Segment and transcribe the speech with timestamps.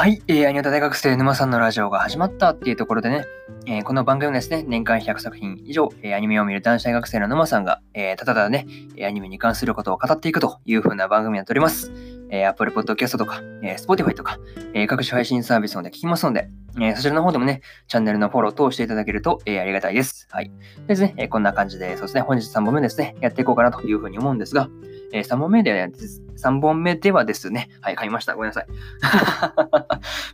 [0.00, 3.26] はい、えー、アニメ大学生沼さんのラジオが始まったっていうところでね、
[3.66, 8.66] えー、この番組はですね、年間100作品以上、えー、アニメを見る男子大学生の沼さんが、えー、ただただね、
[9.06, 11.92] アニメに関することを語っていくという風な番組になっております。
[12.30, 14.38] えー、Apple Podcast とか、えー、Spotify とか、
[14.72, 20.28] えー、各種配信サービスので聞きますので、えー、そちらの方でもね、チャンネルのフォロー等していただけると、えー、ありがたいです。
[20.30, 20.50] はい。
[20.86, 24.70] ですね、えー、こんな感じで、そうですね、本日3本目ですね、やっていこうかなというふうに思うんですが、
[25.12, 28.34] えー、3本目では、3本目ではですね、はい、噛みました。
[28.34, 28.66] ごめんなさい。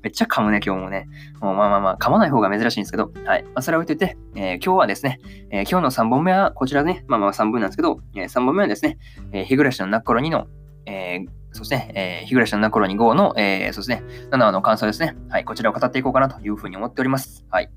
[0.02, 1.08] めっちゃ噛むね、今日もね。
[1.40, 3.42] もうまあまあまあ、噛まない方が珍しいんですけど、はい。
[3.44, 5.20] まあ、それを置いといて、えー、今日はですね、
[5.50, 8.98] えー、今日の3本目はこちらね、まあまあ3分なんですけど、えー、3本目はですね、
[9.32, 10.46] えー、日暮らしの泣く頃にの、
[10.86, 15.16] えー、そうですね、えー、日暮らしの泣く頃に5の、えー、そうですね、7話の感想ですね。
[15.28, 17.44] はい、こちらを語っていこうかなというふうに思っております。
[17.50, 17.70] はい。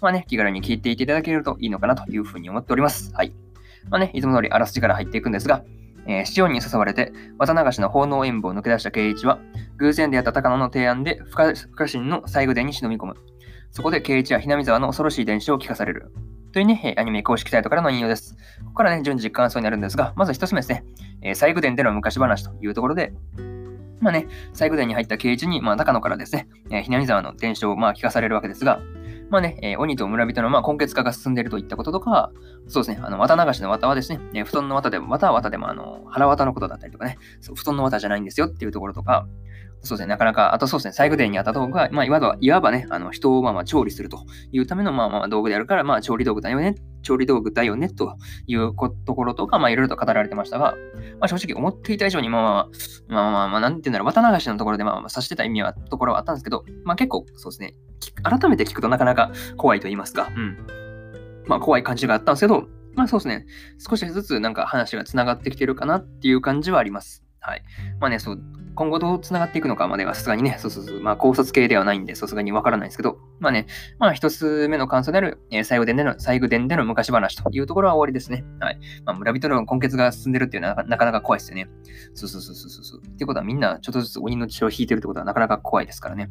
[0.00, 3.12] まあね、気軽に聞いていただけるといいのかなというふうに思っております。
[3.14, 3.32] はい。
[3.88, 5.62] まあね、いつも通りあらすじから入っていくんですが、
[6.08, 9.38] えー、潮に誘われて、綿流しの奉納演舞を抜け出した圭一は、
[9.78, 13.14] 偶然出会った高野の提案で不可侵の西宮殿に忍び込む。
[13.70, 16.12] そこで圭一はひなみ沢の恐ろしい伝承を聞かされる。
[16.52, 18.34] というね、アニメ公式サイトからの引用です。
[18.60, 20.84] ここからね、順次感想になるんですが、まず一つ目ですね、
[21.20, 23.12] えー、西宮殿での昔話というところで、
[24.00, 28.80] まあね、西宮殿に入った圭一に、まあ、高野からですね、えー、ひなみ沢の伝承をまあ聞かされるわけですが、
[29.28, 32.30] まあね、えー、鬼と村人のまあ根血化が進んでいるといったこととか、
[32.68, 39.26] そうですね、あの、綿流しの綿はですね、えー、布団の綿でも、綿は綿でも、あの、腹綿のことだったりとかね、そう布団の綿じゃないんですよっていうところとか、
[39.82, 48.74] そうですね、なかなか、あとそうですね、最後殿にあった道具が、まあ、いわば、いわばね、あの人をまあまあ調理するというためのまあまあ道具であるから、まあ、調理道具だよね、調理道具だよね、という
[49.04, 50.74] ところとか、まあ、いろいろと語られてましたが、
[51.20, 52.68] まあ、正直思っていた以上に、まあまあ、
[53.08, 57.74] まあまあ、まあ、なんて言うんだろう、綿流しのところで、まあ、まあ、指してた意味は、ところはあったんですけど、まあ、結構、そうですね、
[58.22, 60.56] 改めて聞くとなかなか怖いと言いますか、うん。
[61.46, 63.46] まあ、怖い感じがあったんですけど、まあそうですね、
[63.78, 67.22] 少しずつなんか話がつながってきてるかなっていう感じはあります。
[67.40, 67.62] はい。
[68.00, 68.40] まあね、そう、
[68.76, 73.66] 今後どう繋がっていくのかまではさすがにね、そうそうそう、まあ考察系ではないんで、さすがにわからないですけど、まあね、
[73.98, 78.44] まあ一つ目の感想である、えー、最後伝での、最後伝での昔話というところは終わりですね。
[78.60, 78.78] はい。
[79.04, 81.68] まあ村人の根血が進んでるっていうのはなかなか怖いですよね。
[82.14, 83.00] そうそうそうそうそう。
[83.00, 86.28] ってことはみんなちょっとずつ鬼の血を引いてるってことはなかなか怖いですからね。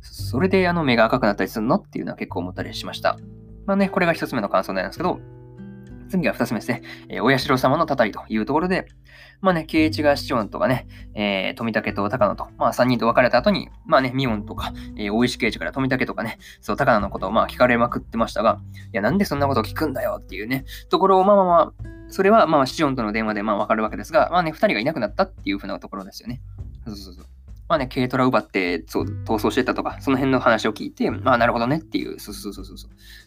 [0.00, 3.18] それであの目が赤くなったりするのっていうのは結構思ったりしました。
[3.66, 5.20] まあね、これが一つ目の感想なんですけど、
[6.08, 6.82] 次が二つ目ですね。
[7.08, 8.88] えー、お社様のたたりというところで、
[9.40, 18.60] まあね、圭一が市長とかね、えー、富武と高野と、まあ三人と別れた後に、まあね、ミオンとか、えー、大石圭一から富武とかね、そう、高野のことをまあ聞かれまくってましたが、
[18.92, 21.72] いや、なんでそんなことを聞くんだよっていうね、ところをまあまあまあ、
[22.10, 26.40] それはまあシオンとの電話でまあわかるわけですが、まあね、二人がいなくなったっていうふうなところですよね。
[26.86, 27.24] そうそうそう。
[27.68, 32.76] まあね、軽トラ奪って、そう、逃走してたとか、その辺の話を聞いて、まあなるほどねっていう、そうそうそうそう。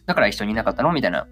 [0.04, 1.28] だから一緒にいなかったのみたいな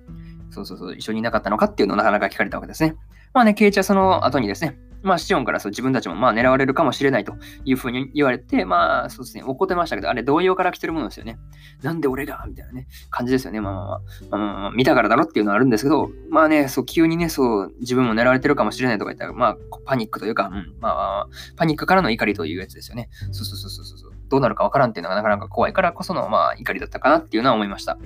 [0.50, 2.94] そうそうそう、一緒にいなかったのかっていうのをなかなか聞かれたわけですね。
[3.32, 7.34] まあね、ケイチはその後にですね、まあ、シオンからそう自分たちもまあ狙われるかもしれないと
[7.64, 11.38] いうふうに言われて、まあ、そうですね、怒ってましたけど、あれ、同様から来てるものですよね。
[11.82, 13.60] なんで俺がみたいなね、感じですよね。
[13.60, 14.00] まあまあまあ、
[14.36, 19.56] まあ、まあ、見たからだろっていうのはあるんですけど、まあね、そう、急にね、そう、自分も狙われてるかもしれないとか言ったら、まあ、
[19.86, 23.08] パニックというか、うん、まあ、パニックからの怒りというやつですよね。
[23.32, 24.12] そうそうそうそうそう。
[24.30, 27.96] どうなるかわからんっていうのがなかなか怖いからこその、まあ、怒りだったかなっていうのは思いました。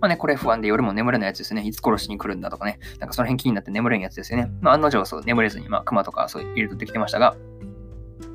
[0.00, 1.62] まあね、これ不安で夜も眠れないやつですね。
[1.62, 2.78] いつ殺しに来るんだとかね。
[3.00, 4.50] なんかその辺気になって眠れんやつですよね。
[4.60, 7.36] まあ、案の定そう、眠れずに、まあ、熊とかそう入れとってきてましたが、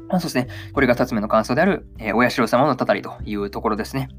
[0.10, 0.48] まあ、そうですね。
[0.74, 4.10] これが2つ目の感想である、えー、お社様のたたりというところですね。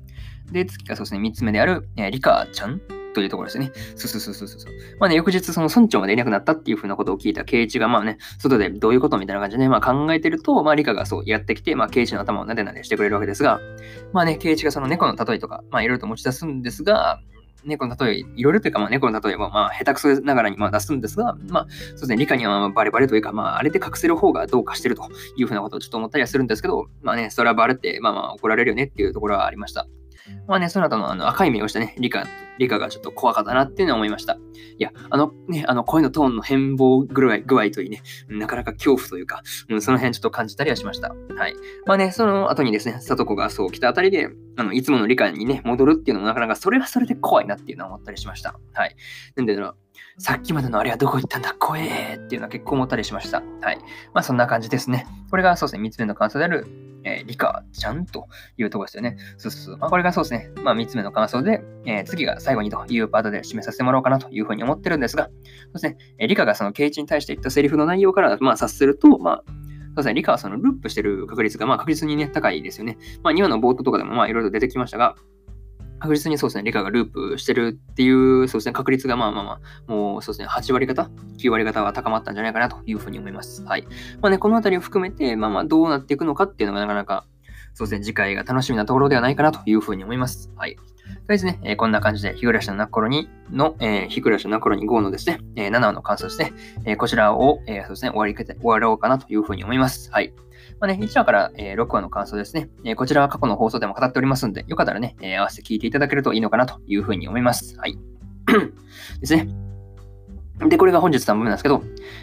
[0.50, 2.80] で、次がそうですね、3つ目である、えー、リカちゃん
[3.18, 3.72] というところですね。
[3.96, 4.72] そうそうそうそうそう。
[5.00, 13.60] まあね、翌日、その村長までいなくなったっていうふうなことを聞いた圭一が、まあね、外でどういうことみたいな感じでね、まあ考えてると、まあ理科がそうやってきて、まあ圭一の頭をなでなでしてくれるわけですが、
[14.12, 17.20] まあね、圭一がその猫の例えとか、まあいろいろと持ち出すんですが、
[17.64, 29.86] 猫の例え、いろいろというか、まあ、猫の例えは、まあ、下手くそながらにまあ出すんですが、まあ、そうですね、理科にはバレバレというか、まあ、あれで隠せる方がどうかしてるというふうなことをちょっと思ったりはするんですけど、まあね、それはバレて、まあまあ、怒られるよねっていうところはありました。
[30.46, 32.26] まあね、その後のあの赤い目をしたね、理科、
[32.58, 34.38] 理科がちょっと怖かったなっていうのは思いました。
[34.78, 41.14] いや、あのね、あの声のトーンの変貌具合具合といいね、なかなか恐怖というか、うん、その辺ちょっと感じたりはしました。
[41.36, 41.54] はい。
[41.86, 48.58] まあね、その後にですね、里子がそう来たあたりで、あの、いつもの理科にね、戻るっていうのもなかなかそれはそれで怖いなっていうのは思ったりしました。
[48.72, 48.96] はい。
[49.36, 49.76] なんでだろう。
[50.18, 51.54] さっきまでのあれはどこ行ったんだ？
[51.58, 53.42] 怖えっていうのは結構思ったりしました。
[53.60, 53.78] はい。
[54.14, 55.06] まあそんな感じですね。
[55.30, 56.66] これがそうですね、3つ目の感想である、
[57.04, 59.16] えー、リカちゃんというところですよね。
[59.36, 59.76] そうそうそう。
[59.78, 72.98] まあこれがそうですね、まあ3つ目の感想で、えー、次が最後にというパートで締めさせてもらおうかなというふうに思ってるんですが、そうですね、えー、リカがそのケイチに対して言ったセリフの内容からまあ察すると、まあそうですね、リカはそのループしてる確率がまあ確実にね、高いですよね。
[73.22, 75.16] まあ2話の冒頭とかでもまあいろいろ出てきましたが、
[75.98, 83.64] 確実にそうですね、理科がループしてるっていう、そうですね、確率がまあまあまあ、もうそうですね、8割方、9割方は高まったんじゃないかなというふうに思います。
[83.64, 83.86] はい。
[84.20, 87.26] まあね、このあたりを含めて、まあまあ、どうなっていくのかっていうのがなかなか、
[87.74, 90.50] そうですね、次回が楽しみなところではないかなというふうに思います。
[90.56, 90.74] はい。
[90.74, 90.84] とり
[91.30, 96.52] あえずね、えー、こんな感じで、日暮らしの泣く頃にの、えー、日暮らしの泣く頃に5のですね、えー、7の感想ですね、
[96.84, 100.10] えー、こちらを、えー、そうですね、終わり終わろうかなというふうに思います。
[100.10, 100.32] はい。
[100.80, 107.76] まあね、1話から、えー、6話の感想ですね、えー、こちらは過去の放送でも語っておりますんで、よかったらね、えー、合わせて聞いていただけるといいのかなというふうに思います。
[107.78, 107.98] はい。
[109.20, 109.68] ですね。
[110.66, 111.82] で、これが本日3本目なんですけど、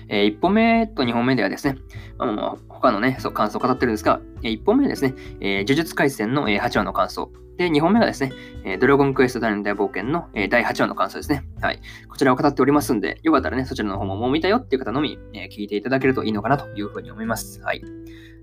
[0.09, 1.77] えー、1本目と2本目ではですね、
[2.17, 7.31] まあ、他のね、そう感想を語ってるんですが、えー、1本目ですね、えー、呪術廻戦の、えー、8話の感想。
[7.57, 8.33] で、2本目がですね、
[8.65, 11.45] えー、ドラゴンクエスト大の大冒険の、えー、第8話の感想ですね。
[11.61, 11.79] はい。
[12.09, 17.61] こちらを語っておりますんで、よかったらね、そちらの方ももう見たよっていう方のみ、えー、聞いていただけるといいのかなというふうに思います。
[17.61, 17.81] はい。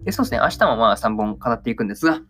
[0.05, 2.21] で、そうですね、明日もまあ3本語っていくんですが、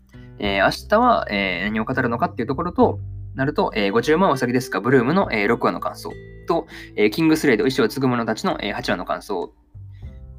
[0.40, 2.98] えー、明日は、えー、何を語るのかっていうところと、
[3.34, 6.10] なると、えー、50万は先ですか、ブルームの、えー、6話の感想
[6.46, 9.52] と、えー、キングスレイド、意志を継ぐ者たちの、えー、8話の感想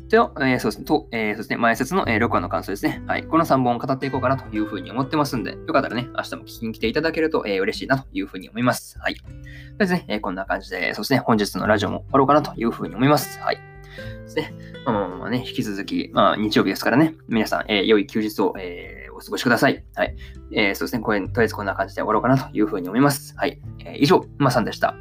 [0.09, 3.01] と、えー、そうですね、と、えー、そうですね、前説の、えー、6話の感想ですね。
[3.07, 3.23] はい。
[3.23, 8.99] この3本を語っていこうかなというふうに思ってますんで、よかったらね、明日も聞きに来ていただけると、えー、嬉しいなというふうに思います。
[8.99, 9.15] はい。
[9.15, 9.35] とり
[9.79, 13.39] あえずね、えー、こんな感じで、そうですね、本日のラジオも終わろうかなというふうに思います。
[13.39, 13.55] はい。
[13.55, 14.53] ですね。
[14.85, 19.83] まあまあまあね、引き続き、まあ日曜日ですからね、皆さん、えー、良い休日を、えー、過ごしください。
[19.95, 20.15] はい。
[20.51, 23.33] えー、そうですね、これ、とりあえずこんな感じで終わろうかなというふうに思います。
[23.37, 23.61] はい。
[23.79, 24.95] えー、以上、まさんでした。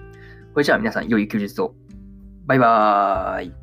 [0.52, 1.74] これじゃあ皆さん、良い休日を。
[2.46, 3.61] バイバーイ。